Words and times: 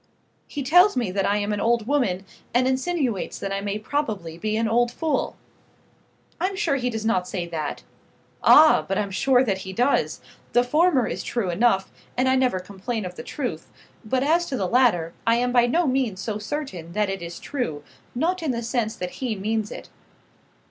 "He 0.47 0.63
tells 0.63 0.97
me 0.97 1.11
that 1.11 1.27
I 1.29 1.37
am 1.37 1.53
an 1.53 1.61
old 1.61 1.85
woman, 1.85 2.25
and 2.55 2.67
insinuates 2.67 3.37
that 3.37 3.51
I 3.51 3.61
may 3.61 3.77
probably 3.77 4.35
be 4.35 4.57
an 4.57 4.67
old 4.67 4.89
fool." 4.91 5.35
"I 6.39 6.47
am 6.47 6.55
sure 6.55 6.77
he 6.77 6.89
does 6.89 7.05
not 7.05 7.27
say 7.27 7.45
that." 7.45 7.83
"Ah! 8.41 8.83
but 8.87 8.97
I'm 8.97 9.11
sure 9.11 9.43
that 9.43 9.59
he 9.59 9.73
does. 9.73 10.19
The 10.53 10.63
former 10.63 11.05
is 11.05 11.21
true 11.23 11.51
enough, 11.51 11.91
and 12.17 12.27
I 12.27 12.35
never 12.35 12.59
complain 12.59 13.05
of 13.05 13.13
the 13.13 13.21
truth. 13.21 13.69
But 14.03 14.23
as 14.23 14.47
to 14.47 14.57
the 14.57 14.67
latter, 14.67 15.13
I 15.27 15.35
am 15.35 15.51
by 15.51 15.67
no 15.67 15.85
means 15.85 16.19
so 16.19 16.39
certain 16.39 16.93
that 16.93 17.11
it 17.11 17.21
is 17.21 17.37
true 17.39 17.83
not 18.15 18.41
in 18.41 18.49
the 18.49 18.63
sense 18.63 18.95
that 18.95 19.11
he 19.21 19.35
means 19.35 19.69
it." 19.71 19.89